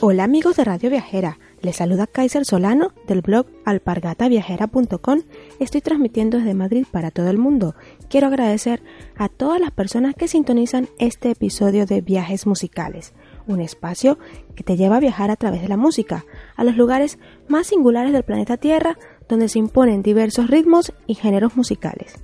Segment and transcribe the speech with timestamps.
[0.00, 5.20] Hola amigos de Radio Viajera, les saluda Kaiser Solano del blog alpargataviajera.com.
[5.60, 7.76] Estoy transmitiendo desde Madrid para todo el mundo.
[8.10, 8.82] Quiero agradecer
[9.16, 13.14] a todas las personas que sintonizan este episodio de Viajes Musicales,
[13.46, 14.18] un espacio
[14.56, 16.24] que te lleva a viajar a través de la música,
[16.56, 21.56] a los lugares más singulares del planeta Tierra, donde se imponen diversos ritmos y géneros
[21.56, 22.16] musicales.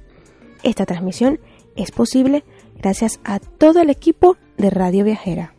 [0.64, 1.38] Esta transmisión
[1.76, 2.44] es posible
[2.76, 5.54] gracias a todo el equipo de Radio Viajera.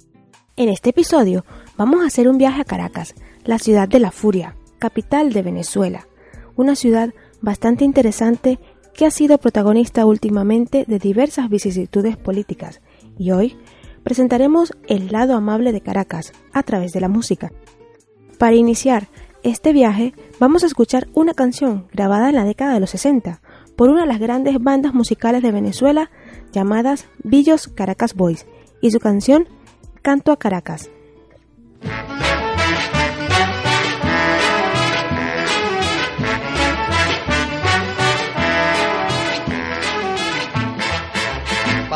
[0.57, 1.45] En este episodio
[1.81, 6.07] vamos a hacer un viaje a Caracas, la ciudad de la furia, capital de Venezuela,
[6.55, 7.11] una ciudad
[7.41, 8.59] bastante interesante
[8.93, 12.81] que ha sido protagonista últimamente de diversas vicisitudes políticas
[13.17, 13.57] y hoy
[14.03, 17.51] presentaremos el lado amable de Caracas a través de la música.
[18.37, 19.07] Para iniciar
[19.41, 23.41] este viaje vamos a escuchar una canción grabada en la década de los 60
[23.75, 26.11] por una de las grandes bandas musicales de Venezuela
[26.51, 28.45] llamadas Villos Caracas Boys
[28.81, 29.47] y su canción
[30.03, 30.91] Canto a Caracas.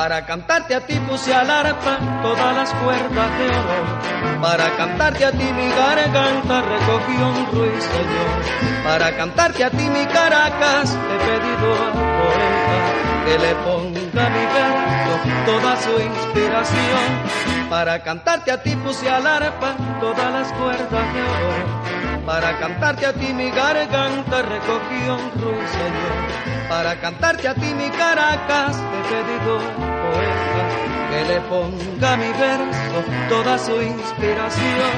[0.05, 4.39] Para cantarte a ti puse al arpa todas las cuerdas de oro.
[4.39, 8.83] Para cantarte a ti mi garganta recogió un ruiseñor.
[8.83, 12.77] Para cantarte a ti mi Caracas he pedido al poeta
[13.25, 15.13] que le ponga mi verso
[15.47, 17.67] toda su inspiración.
[17.71, 22.04] Para cantarte a ti puse al arpa todas las cuerdas de oro.
[22.25, 28.77] Para cantarte a ti mi garganta recogió un ruiseñor para cantarte a ti mi Caracas
[28.77, 29.59] he pedido
[30.03, 30.63] poeta
[31.11, 34.91] que le ponga mi verso toda su inspiración.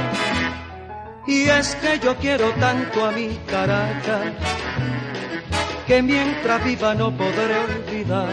[1.27, 4.31] Y es que yo quiero tanto a mi Caracas
[5.85, 8.29] que mientras viva no podré olvidar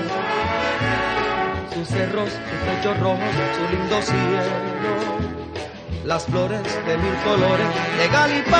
[1.72, 3.18] sus cerros, su techo rojo,
[3.56, 5.33] su lindo cielo,
[6.04, 7.66] las flores de mil colores
[7.98, 8.54] de Galipán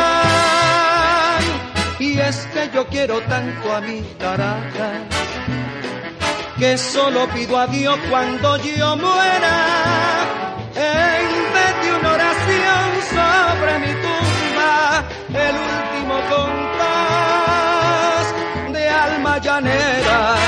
[1.99, 5.03] y es que yo quiero tanto a mi Caracas
[6.59, 10.27] que solo pido a Dios cuando yo muera.
[10.75, 15.05] En vez de una oración sobre mi tumba,
[15.35, 18.27] el último compás
[18.73, 20.44] de alma llanera.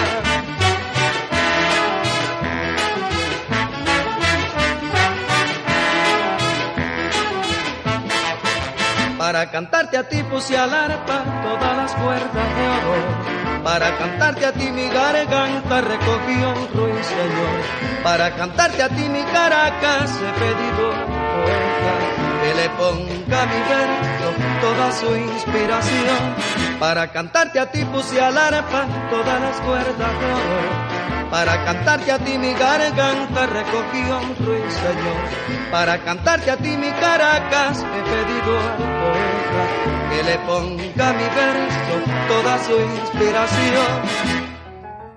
[9.37, 13.63] Para cantarte a ti puse al arpa todas las cuerdas de oro.
[13.63, 17.61] Para cantarte a ti mi garganta recogió un ruiseñor.
[18.03, 20.91] Para cantarte a ti mi Caracas he pedido
[21.37, 21.95] poeta
[22.41, 24.29] que le ponga mi verso
[24.63, 26.79] toda su inspiración.
[26.81, 30.86] Para cantarte a ti puse al arpa todas las cuerdas de oro
[31.31, 35.71] para cantarte a ti mi garganta recogió un ruiseñor.
[35.71, 39.63] Para cantarte a ti mi Caracas he pedido al poeta
[40.11, 41.95] que le ponga mi verso
[42.29, 44.01] toda su inspiración.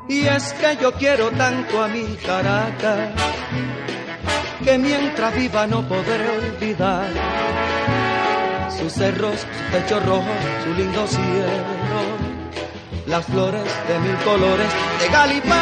[0.08, 3.12] Y es que yo quiero tanto a mi Caracas
[4.64, 7.08] que mientras viva no podré olvidar
[8.78, 10.34] sus cerros, su techo rojo,
[10.64, 12.29] su lindo cielo
[13.09, 14.68] las flores de mil colores
[15.00, 15.58] de Galipán.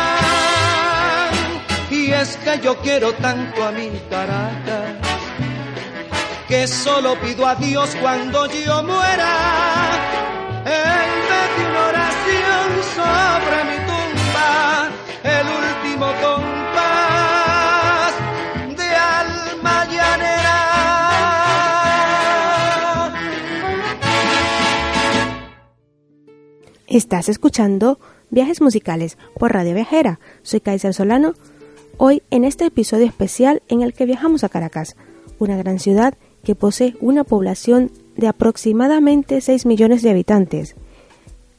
[1.90, 4.92] Y es que yo quiero tanto a mi Caracas,
[6.48, 9.34] que solo pido a Dios cuando yo muera,
[10.66, 14.90] en vez de una oración sobre mi tumba,
[15.24, 16.08] el último
[26.98, 28.00] Estás escuchando
[28.32, 30.20] Viajes Musicales por Radio Viajera.
[30.42, 31.36] Soy Kaiser Solano.
[31.98, 34.96] Hoy en este episodio especial en el que viajamos a Caracas,
[35.38, 40.76] una gran ciudad que posee una población de aproximadamente 6 millones de habitantes.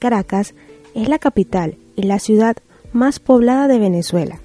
[0.00, 0.56] Caracas
[0.96, 2.56] es la capital y la ciudad
[2.92, 4.40] más poblada de Venezuela.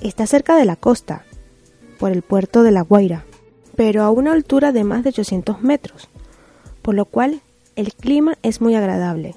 [0.00, 1.26] Está cerca de la costa,
[2.00, 3.24] por el puerto de La Guaira,
[3.76, 6.08] pero a una altura de más de 800 metros,
[6.82, 7.40] por lo cual
[7.76, 9.36] el clima es muy agradable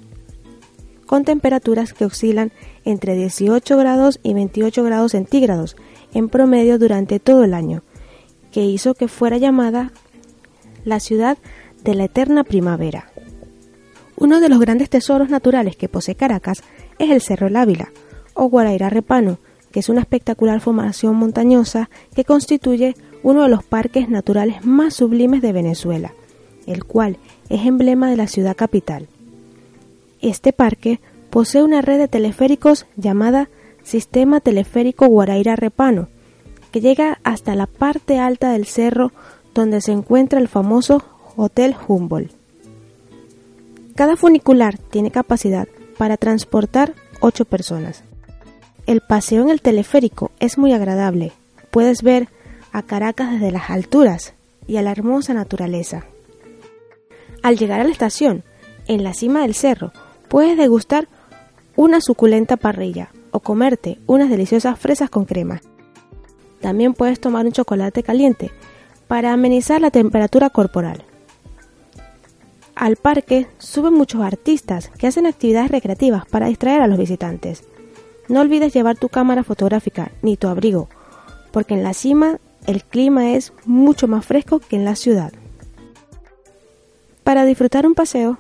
[1.10, 2.52] con temperaturas que oscilan
[2.86, 5.76] entre 18 grados y 28 grados centígrados
[6.14, 7.82] en promedio durante todo el año,
[8.52, 9.92] que hizo que fuera llamada
[10.86, 11.40] la ciudad
[11.84, 13.10] de la eterna primavera.
[14.18, 16.62] Uno de los grandes tesoros naturales que posee Caracas
[17.00, 17.92] es el Cerro El Ávila,
[18.36, 19.40] o Guaraira Repano,
[19.72, 25.42] que es una espectacular formación montañosa que constituye uno de los parques naturales más sublimes
[25.42, 26.14] de Venezuela,
[26.68, 27.18] el cual
[27.50, 29.08] es emblema de la ciudad capital.
[30.22, 31.00] Este parque
[31.30, 33.50] posee una red de teleféricos llamada
[33.84, 36.10] Sistema Teleférico Guaraira Repano,
[36.72, 39.12] que llega hasta la parte alta del cerro
[39.54, 41.04] donde se encuentra el famoso
[41.36, 42.34] Hotel Humboldt.
[43.96, 45.68] Cada funicular tiene capacidad
[45.98, 48.04] para transportar 8 personas.
[48.86, 51.32] El paseo en el teleférico es muy agradable.
[51.72, 52.30] Puedes ver
[52.72, 54.34] a Caracas desde las alturas
[54.68, 56.06] y a la hermosa naturaleza.
[57.42, 58.44] Al llegar a la estación,
[58.88, 59.92] en la cima del cerro,
[60.30, 61.08] puedes degustar
[61.76, 65.62] una suculenta parrilla o comerte unas deliciosas fresas con crema.
[66.62, 68.52] También puedes tomar un chocolate caliente
[69.08, 71.04] para amenizar la temperatura corporal.
[72.76, 77.64] Al parque suben muchos artistas que hacen actividades recreativas para distraer a los visitantes.
[78.28, 80.88] No olvides llevar tu cámara fotográfica ni tu abrigo,
[81.52, 85.34] porque en la cima el clima es mucho más fresco que en la ciudad.
[87.24, 88.38] Para disfrutar un paseo,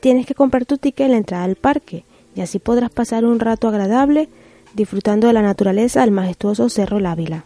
[0.00, 2.04] tienes que comprar tu ticket en la entrada al parque
[2.34, 4.28] y así podrás pasar un rato agradable
[4.74, 7.44] disfrutando de la naturaleza del majestuoso Cerro El Ávila.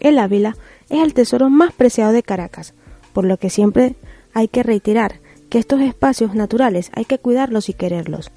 [0.00, 0.56] El Ávila
[0.88, 2.74] es el tesoro más preciado de Caracas,
[3.12, 3.94] por lo que siempre
[4.32, 8.30] hay que reiterar que estos espacios naturales hay que cuidarlos y quererlos.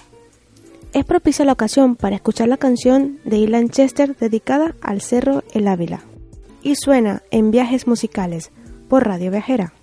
[0.93, 5.67] Es propicia la ocasión para escuchar la canción de Ilan Chester dedicada al Cerro El
[5.67, 6.01] Ávila
[6.61, 8.51] y suena en viajes musicales
[8.89, 9.73] por Radio Viajera.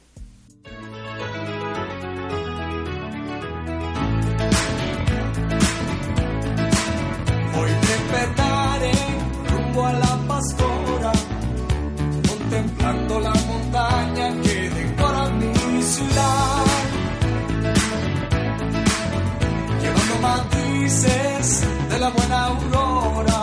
[20.21, 23.43] Matices de la buena aurora,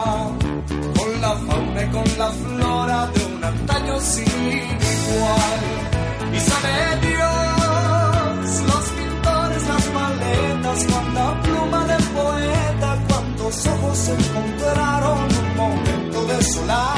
[0.98, 5.62] con la fauna y con la flora de un antaño sin igual.
[6.34, 6.76] Y sabe
[7.08, 16.44] Dios, los pintores, las maletas, cuánta pluma de poeta, cuántos ojos encontraron un momento de
[16.44, 16.97] solar.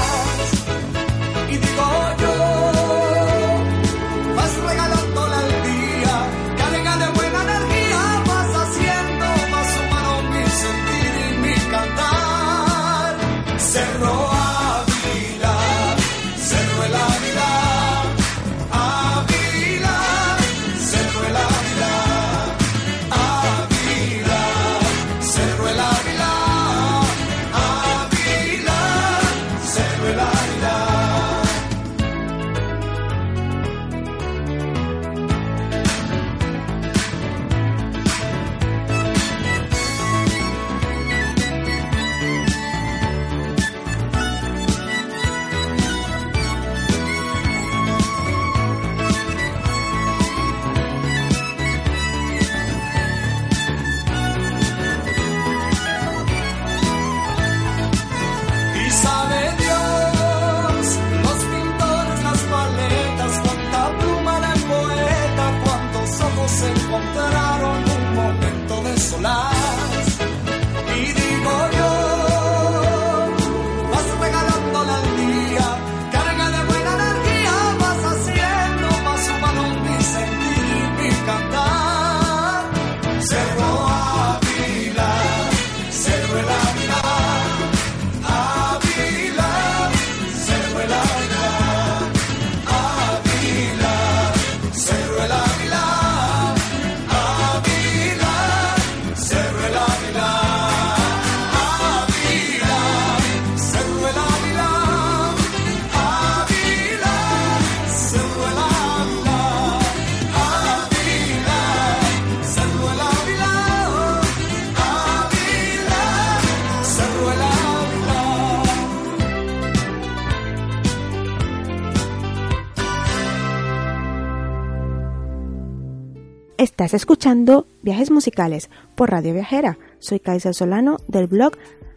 [126.80, 129.78] Estás escuchando Viajes Musicales por Radio Viajera.
[129.98, 131.52] Soy Kaiser Solano del blog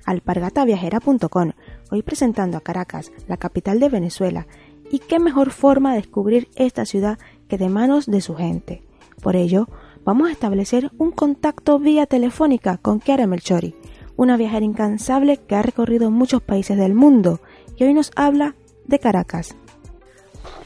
[0.07, 1.53] alpargataviajera.com.
[1.93, 4.49] Hoy presentando a Caracas, la capital de Venezuela.
[4.91, 8.83] Y qué mejor forma de descubrir esta ciudad que de manos de su gente.
[9.23, 9.69] Por ello,
[10.05, 13.77] vamos a establecer un contacto vía telefónica con Chiara Melchori,
[14.17, 17.39] una viajera incansable que ha recorrido muchos países del mundo
[17.77, 19.55] y hoy nos habla de Caracas.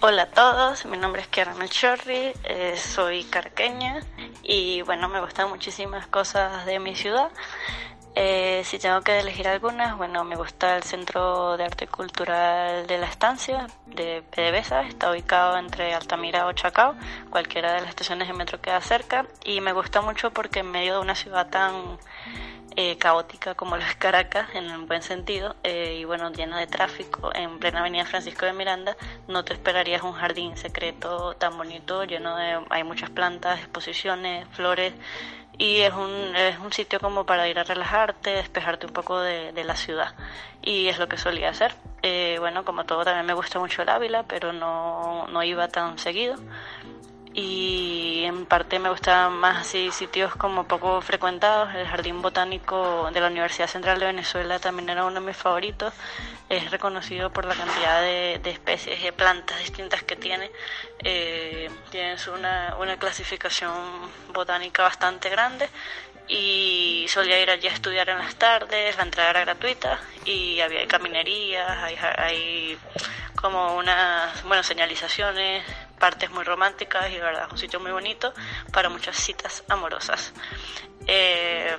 [0.00, 4.00] Hola a todos, mi nombre es Kiara Melchorri, eh, soy carqueña
[4.42, 7.30] y bueno, me gustan muchísimas cosas de mi ciudad.
[8.18, 12.96] Eh, si tengo que elegir algunas, bueno, me gusta el Centro de Arte Cultural de
[12.96, 16.94] la Estancia de PDVSA, está ubicado entre Altamira o Chacao,
[17.28, 20.94] cualquiera de las estaciones de metro queda cerca, y me gusta mucho porque en medio
[20.94, 21.98] de una ciudad tan
[22.74, 27.30] eh, caótica como las Caracas, en un buen sentido, eh, y bueno, llena de tráfico,
[27.34, 28.96] en plena avenida Francisco de Miranda,
[29.28, 34.94] no te esperarías un jardín secreto tan bonito, lleno de, hay muchas plantas, exposiciones, flores,
[35.58, 39.52] y es un, es un sitio como para ir a relajarte, despejarte un poco de,
[39.52, 40.14] de la ciudad,
[40.62, 41.74] y es lo que solía hacer.
[42.02, 45.98] Eh, bueno, como todo, también me gusta mucho el Ávila, pero no, no iba tan
[45.98, 46.36] seguido
[47.38, 51.74] y en parte me gustaban más así sitios como poco frecuentados.
[51.74, 55.92] El Jardín Botánico de la Universidad Central de Venezuela también era uno de mis favoritos.
[56.48, 60.50] Es reconocido por la cantidad de, especies de plantas distintas que tiene.
[61.04, 63.70] Eh, tienes una, una clasificación
[64.32, 65.68] botánica bastante grande
[66.28, 70.88] y solía ir allí a estudiar en las tardes, la entrada era gratuita y había
[70.88, 72.78] caminerías, hay, hay
[73.36, 75.64] como unas, bueno, señalizaciones,
[75.98, 78.32] partes muy románticas y verdad es un sitio muy bonito
[78.72, 80.32] para muchas citas amorosas.
[81.06, 81.76] Eh,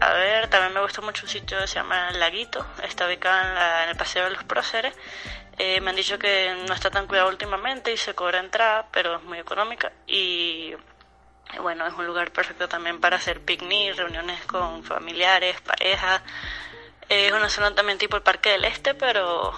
[0.00, 3.88] a ver, también me gusta mucho un sitio que se llama Laguito, está ubicado en,
[3.90, 4.94] el Paseo de los Próceres.
[5.56, 9.16] Eh, me han dicho que no está tan cuidado últimamente y se cobra entrada, pero
[9.16, 10.74] es muy económica y
[11.60, 16.22] bueno, es un lugar perfecto también para hacer picnic, reuniones con familiares, parejas.
[17.14, 19.52] Es una zona también tipo el Parque del Este, pero,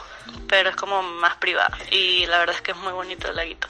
[0.46, 1.76] pero es como más privada.
[1.90, 3.66] Y la verdad es que es muy bonito el laguito.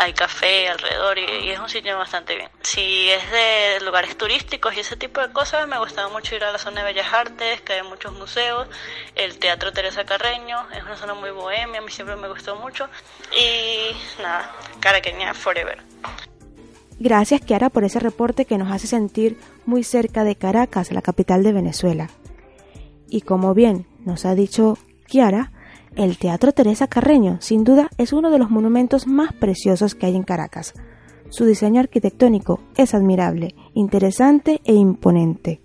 [0.00, 2.48] Hay café alrededor y, es un sitio bastante bien.
[2.62, 6.52] Si es de lugares turísticos y ese tipo de cosas, me gustaba mucho ir a
[6.52, 8.68] la zona de Bellas Artes, que hay muchos museos.
[9.14, 12.88] El Teatro Teresa Carreño es una zona muy bohemia, a mí siempre me gustó mucho.
[13.36, 15.82] Y nada, Caraqueña Forever.
[17.00, 21.42] Gracias, Kiara, por ese reporte que nos hace sentir muy cerca de Caracas, la capital
[21.42, 22.08] de Venezuela.
[23.08, 25.52] Y como bien nos ha dicho Kiara,
[25.96, 30.16] el Teatro Teresa Carreño sin duda es uno de los monumentos más preciosos que hay
[30.16, 30.74] en Caracas.
[31.30, 35.60] Su diseño arquitectónico es admirable, interesante e imponente.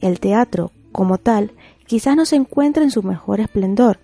[0.00, 1.52] El teatro, como tal,
[1.86, 3.98] quizás no se encuentra en su mejor esplendor,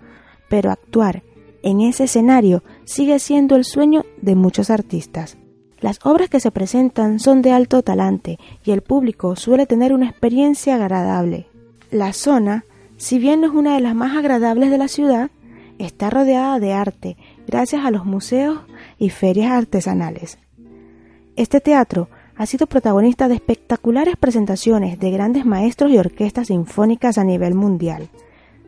[0.49, 1.23] pero actuar
[1.63, 5.37] en ese escenario sigue siendo el sueño de muchos artistas.
[5.81, 10.09] Las obras que se presentan son de alto talante y el público suele tener una
[10.09, 11.49] experiencia agradable,
[11.93, 12.65] la zona,
[12.97, 15.31] si bien no es una de las más agradables de la ciudad,
[15.79, 18.61] está rodeada de arte gracias a los museos
[18.99, 20.39] y ferias artesanales.
[21.37, 27.25] Este teatro ha sido protagonista de espectaculares presentaciones de grandes maestros y orquestas sinfónicas a
[27.25, 28.09] nivel mundial,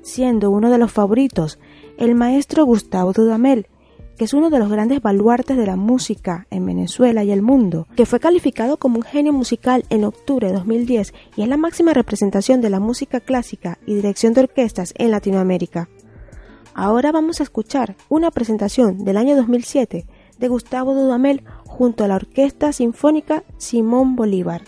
[0.02, 1.58] siendo uno de los favoritos
[1.96, 3.68] el maestro Gustavo Dudamel,
[4.16, 7.86] que es uno de los grandes baluartes de la música en Venezuela y el mundo,
[7.96, 11.92] que fue calificado como un genio musical en octubre de 2010 y es la máxima
[11.92, 15.88] representación de la música clásica y dirección de orquestas en Latinoamérica.
[16.74, 20.06] Ahora vamos a escuchar una presentación del año 2007
[20.38, 24.62] de Gustavo Dudamel junto a la Orquesta Sinfónica Simón Bolívar.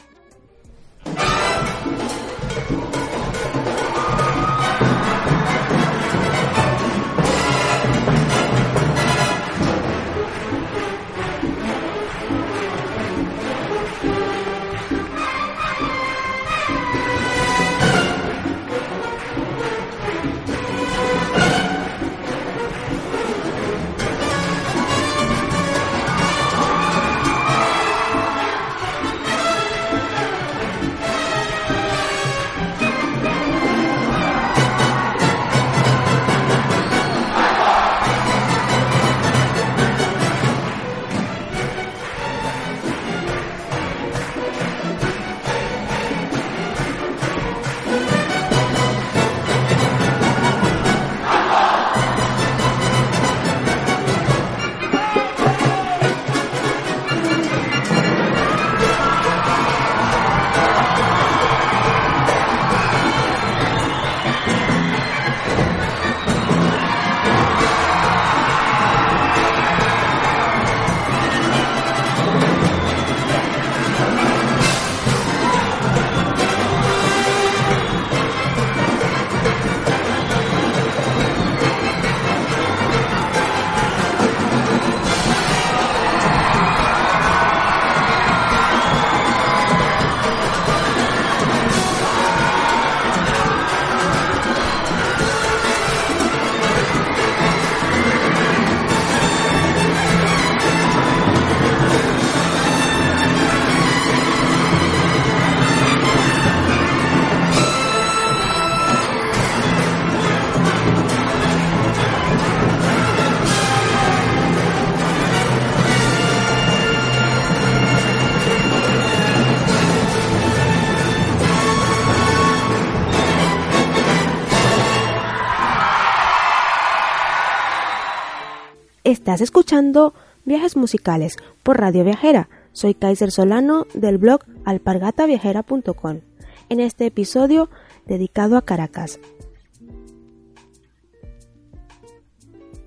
[129.26, 130.14] Estás escuchando
[130.44, 132.48] Viajes Musicales por Radio Viajera.
[132.70, 136.20] Soy Kaiser Solano del blog alpargataviajera.com.
[136.68, 137.68] En este episodio
[138.06, 139.18] dedicado a Caracas.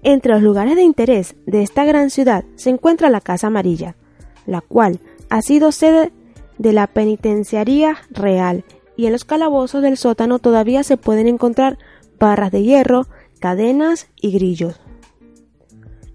[0.02, 3.98] Entre los lugares de interés de esta gran ciudad se encuentra la Casa Amarilla,
[4.46, 6.14] la cual ha sido sede
[6.58, 8.64] de la Penitenciaría Real
[8.96, 11.78] y en los calabozos del sótano todavía se pueden encontrar
[12.18, 13.08] barras de hierro,
[13.42, 14.80] cadenas y grillos.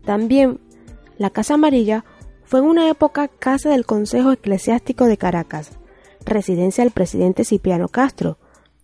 [0.05, 0.61] También
[1.19, 2.05] la Casa Amarilla
[2.45, 5.71] fue en una época casa del Consejo Eclesiástico de Caracas,
[6.25, 8.39] residencia del presidente Cipriano Castro,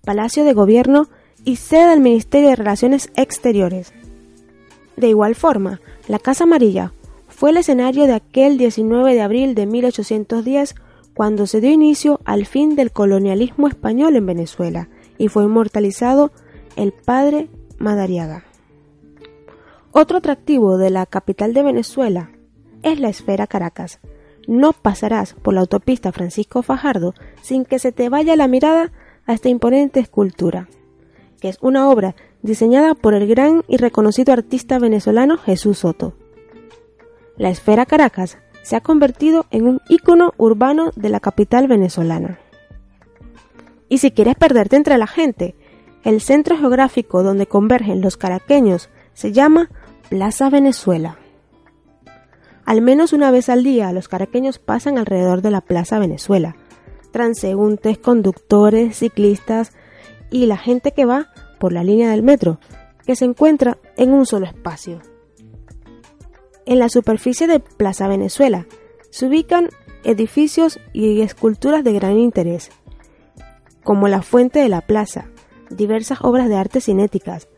[0.05, 1.09] palacio de gobierno
[1.45, 3.93] y sede del Ministerio de Relaciones Exteriores.
[4.97, 6.93] De igual forma, la Casa Amarilla
[7.29, 10.75] fue el escenario de aquel 19 de abril de 1810
[11.15, 16.33] cuando se dio inicio al fin del colonialismo español en Venezuela y fue inmortalizado
[16.77, 17.49] el padre
[17.79, 18.50] Madariaga.
[19.93, 22.31] Otro atractivo de la capital de Venezuela
[22.83, 23.99] es la esfera Caracas.
[24.47, 28.93] No pasarás por la autopista Francisco Fajardo sin que se te vaya la mirada
[29.27, 30.69] a esta imponente escultura,
[31.41, 36.15] que es una obra diseñada por el gran y reconocido artista venezolano Jesús Soto.
[37.37, 42.39] La esfera Caracas se ha convertido en un ícono urbano de la capital venezolana.
[43.89, 45.57] Y si quieres perderte entre la gente,
[46.05, 49.69] el centro geográfico donde convergen los caraqueños se llama
[50.11, 51.19] Plaza Venezuela.
[52.65, 56.57] Al menos una vez al día los caraqueños pasan alrededor de la Plaza Venezuela.
[57.13, 59.71] Transeúntes, conductores, ciclistas
[60.29, 61.29] y la gente que va
[61.61, 62.59] por la línea del metro,
[63.07, 65.01] que se encuentra en un solo espacio.
[66.67, 68.67] En la superficie de Plaza Venezuela
[69.11, 69.69] se ubican
[70.03, 72.73] edificios y esculturas de gran interés,
[73.85, 75.27] como la Fuente de la Plaza,
[75.71, 77.49] diversas obras de arte cinéticas,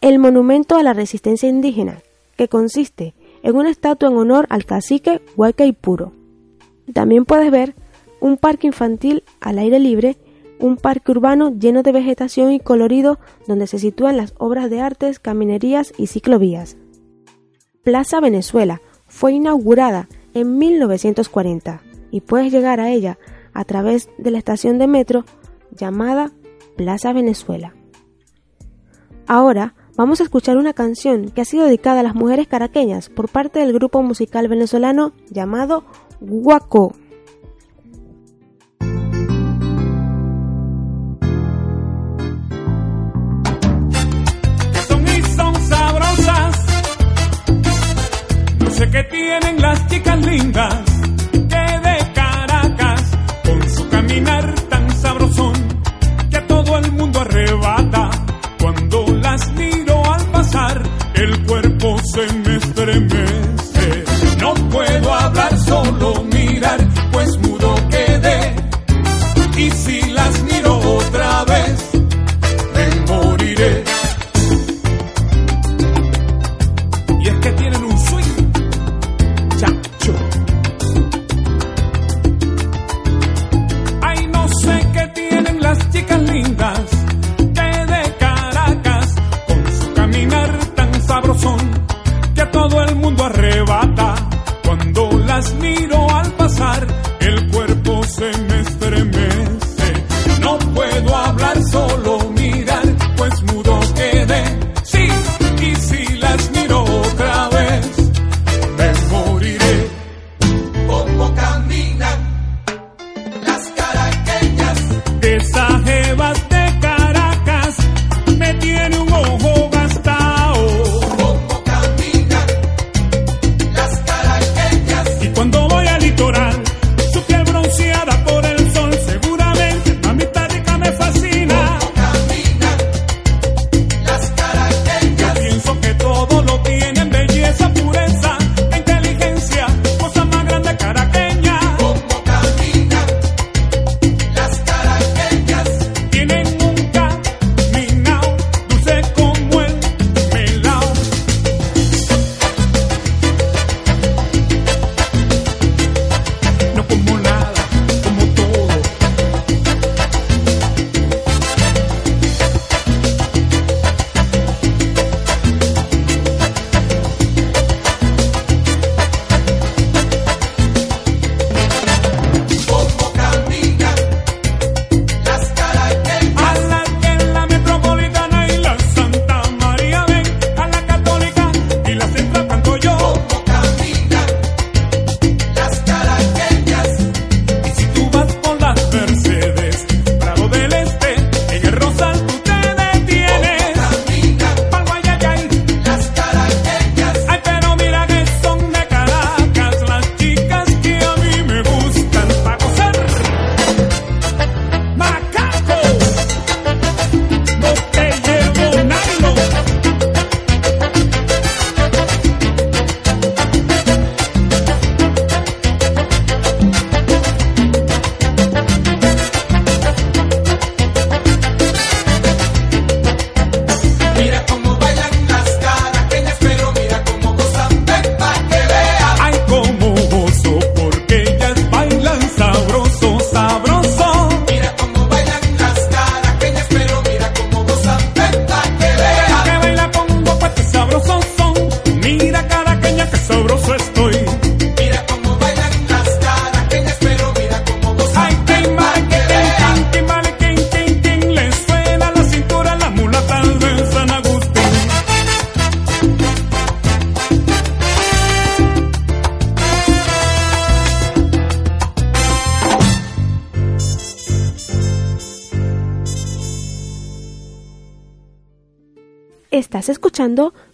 [0.00, 2.02] el monumento a la resistencia indígena,
[2.36, 5.20] que consiste en una estatua en honor al cacique
[5.80, 6.12] Puro.
[6.92, 7.74] También puedes ver
[8.20, 10.16] un parque infantil al aire libre,
[10.58, 15.18] un parque urbano lleno de vegetación y colorido donde se sitúan las obras de artes,
[15.18, 16.76] caminerías y ciclovías.
[17.82, 23.18] Plaza Venezuela fue inaugurada en 1940 y puedes llegar a ella
[23.52, 25.24] a través de la estación de metro
[25.74, 26.30] llamada
[26.76, 27.74] Plaza Venezuela.
[29.26, 33.28] Ahora vamos a escuchar una canción que ha sido dedicada a las mujeres caraqueñas por
[33.28, 35.84] parte del grupo musical venezolano llamado
[36.20, 36.94] Guaco.
[44.88, 46.64] Son y son sabrosas.
[48.58, 50.89] No sé qué tienen las chicas lindas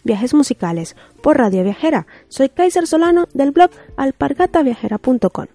[0.03, 2.09] Viajes Musicales por Radio Viajera.
[2.29, 5.47] Soy Kaiser Solano del blog alpargataviajera.com.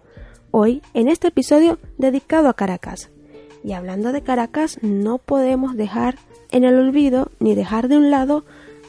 [0.51, 3.09] Hoy en este episodio dedicado a Caracas.
[3.65, 6.15] Y hablando de Caracas, no podemos dejar
[6.51, 8.45] en el olvido ni dejar de un lado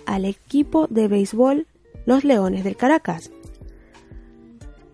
[0.07, 1.67] al equipo de béisbol
[2.07, 3.33] Los Leones del Caracas.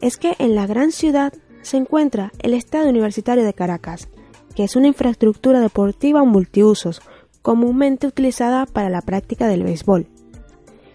[0.01, 4.09] Es que en la gran ciudad se encuentra el Estadio Universitario de Caracas,
[4.57, 7.03] que es una infraestructura deportiva multiusos
[7.42, 10.07] comúnmente utilizada para la práctica del béisbol.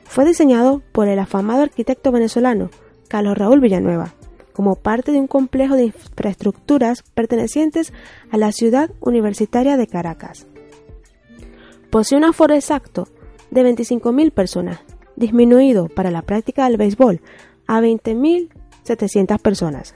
[0.06, 2.70] Fue diseñado por el afamado arquitecto venezolano
[3.08, 4.14] Carlos Raúl Villanueva,
[4.54, 7.94] como parte de un complejo de infraestructuras pertenecientes
[8.32, 10.48] a la ciudad universitaria de Caracas.
[11.90, 13.08] Posee un aforo exacto
[13.52, 14.80] de 25.000 personas,
[15.16, 17.22] disminuido para la práctica del béisbol
[17.68, 19.96] a 20.700 personas.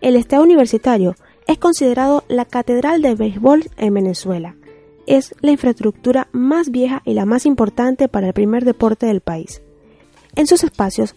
[0.00, 1.14] El Estado Universitario
[1.46, 4.56] es considerado la catedral del béisbol en Venezuela.
[5.06, 9.62] Es la infraestructura más vieja y la más importante para el primer deporte del país.
[10.34, 11.14] En sus espacios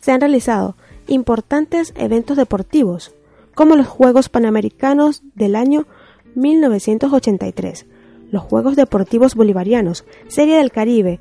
[0.00, 0.76] se han realizado
[1.06, 3.14] importantes eventos deportivos,
[3.54, 5.86] como los Juegos Panamericanos del año
[6.34, 7.86] 1983,
[8.30, 11.20] los Juegos Deportivos Bolivarianos, Serie del Caribe,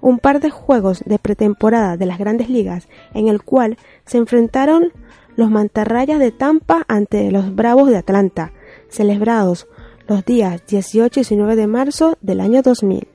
[0.00, 4.92] un par de juegos de pretemporada de las grandes ligas en el cual se enfrentaron
[5.36, 8.52] los mantarrayas de Tampa ante los Bravos de Atlanta,
[8.88, 9.68] celebrados
[10.06, 13.08] los días 18 y 19 de marzo del año 2000.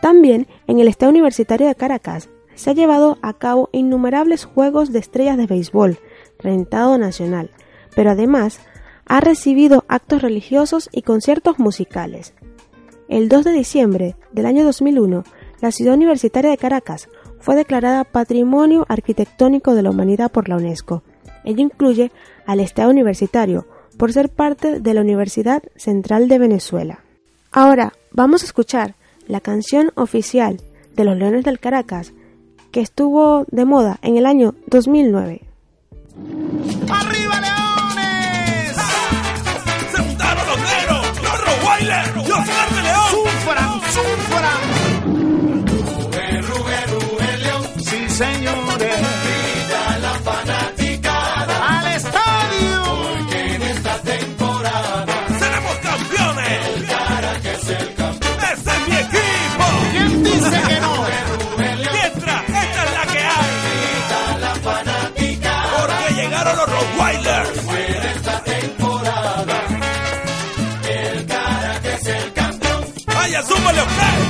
[0.00, 4.98] También en el Estado Universitario de Caracas se ha llevado a cabo innumerables juegos de
[4.98, 5.98] estrellas de béisbol,
[6.38, 7.50] rentado nacional,
[7.94, 8.60] pero además
[9.04, 12.34] ha recibido actos religiosos y conciertos musicales.
[13.08, 15.22] El 2 de diciembre del año 2001,
[15.60, 21.04] la ciudad universitaria de Caracas fue declarada Patrimonio Arquitectónico de la Humanidad por la UNESCO
[21.46, 22.12] Ello incluye
[22.44, 27.00] al Estado Universitario, por ser parte de la Universidad Central de Venezuela.
[27.50, 28.94] Ahora vamos a escuchar
[29.26, 30.60] la canción oficial
[30.94, 32.12] de los Leones del Caracas,
[32.70, 35.42] que estuvo de moda en el año 2009.
[36.90, 38.76] ¡Arriba Leones!
[39.92, 41.22] ¡Se juntaron los negros!
[41.22, 42.16] ¡Los Rottweiler!
[42.16, 43.10] ¡Los de León!
[43.10, 44.76] ¡Sufran, sufran!
[46.42, 47.62] Ruge, ruge, León.
[47.78, 49.15] Sí, señores.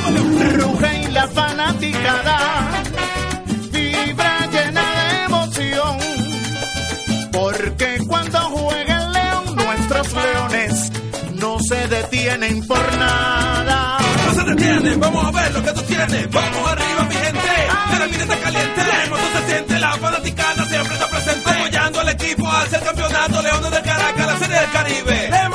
[0.09, 2.38] Ruge y la fanaticada.
[3.73, 5.99] Vibra llena de emoción.
[7.33, 10.92] Porque cuando juega el león, nuestros leones
[11.35, 13.99] no se detienen por nada.
[14.27, 16.31] No se detienen, vamos a ver lo que tú tienes.
[16.31, 17.51] Vamos arriba, mi gente.
[17.90, 18.81] Que la vida está caliente.
[18.85, 21.51] La se siente, la fanaticada siempre está presente.
[21.51, 23.42] Apoyando al equipo hacia el campeonato.
[23.42, 25.46] Leones del Caracas, la serie del Caribe.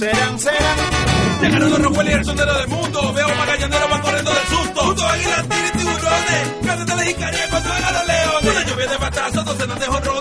[0.00, 0.78] Serán, serán.
[1.42, 3.12] Llegaron los Rockwell son de lo del mundo.
[3.12, 4.80] Veo magallanero van corriendo del susto.
[4.80, 6.52] Junto a águilas, tigres y tiburones.
[6.64, 8.50] Cántate y jicaría cuando vengan los leones.
[8.50, 10.19] Una lluvia de batazos, docenas de jonrones.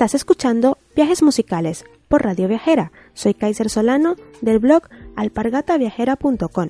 [0.00, 2.90] Estás escuchando Viajes Musicales por Radio Viajera.
[3.12, 4.84] Soy Kaiser Solano del blog
[5.14, 6.68] alpargataviajera.com.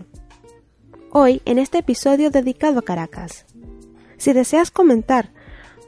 [1.12, 3.46] Hoy en este episodio dedicado a Caracas.
[4.16, 5.30] Si deseas comentar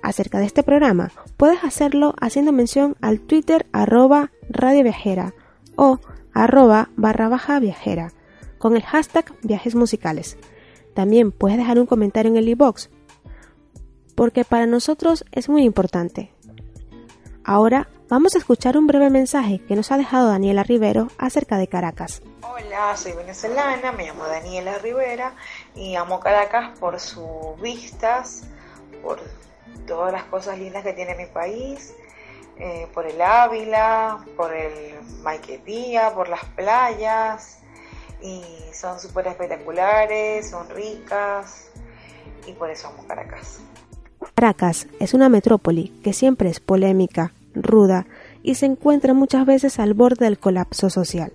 [0.05, 5.35] acerca de este programa, puedes hacerlo haciendo mención al Twitter arroba Radio Viajera
[5.75, 5.99] o
[6.33, 8.13] arroba barra baja viajera
[8.59, 10.37] con el hashtag viajes musicales.
[10.95, 12.89] También puedes dejar un comentario en el e-box
[14.15, 16.31] porque para nosotros es muy importante.
[17.45, 21.67] Ahora vamos a escuchar un breve mensaje que nos ha dejado Daniela Rivero acerca de
[21.67, 22.23] Caracas.
[22.43, 25.35] Hola, soy venezolana, me llamo Daniela Rivera
[25.75, 28.45] y amo Caracas por sus vistas,
[29.03, 29.19] por
[29.89, 31.95] todas las cosas lindas que tiene mi país,
[32.59, 37.59] eh, por el Ávila, por el Maiquetía, por las playas
[38.21, 41.73] y son súper espectaculares, son ricas
[42.47, 43.59] y por eso amo Caracas.
[44.35, 48.07] Caracas es una metrópoli que siempre es polémica, ruda
[48.43, 51.33] y se encuentra muchas veces al borde del colapso social.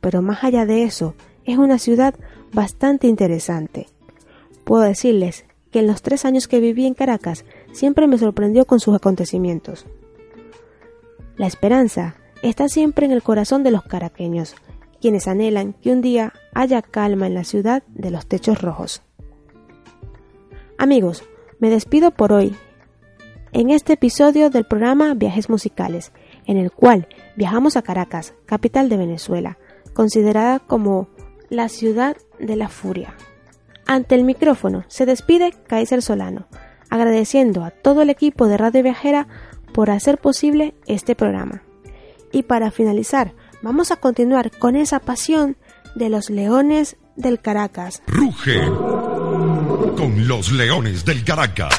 [0.00, 1.14] Pero más allá de eso,
[1.44, 2.14] es una ciudad
[2.52, 3.88] bastante interesante.
[4.64, 8.80] Puedo decirles que en los tres años que viví en Caracas siempre me sorprendió con
[8.80, 9.86] sus acontecimientos.
[11.36, 14.54] La esperanza está siempre en el corazón de los caraqueños,
[15.00, 19.02] quienes anhelan que un día haya calma en la ciudad de los techos rojos.
[20.78, 21.24] Amigos,
[21.62, 22.56] me despido por hoy
[23.52, 26.10] en este episodio del programa Viajes Musicales,
[26.44, 29.58] en el cual viajamos a Caracas, capital de Venezuela,
[29.94, 31.08] considerada como
[31.50, 33.14] la ciudad de la furia.
[33.86, 36.48] Ante el micrófono se despide Kaiser Solano,
[36.90, 39.28] agradeciendo a todo el equipo de Radio Viajera
[39.72, 41.62] por hacer posible este programa.
[42.32, 45.56] Y para finalizar, vamos a continuar con esa pasión
[45.94, 48.02] de los leones del Caracas.
[48.08, 48.62] Ruge
[49.96, 51.74] con los Leones del Caracas.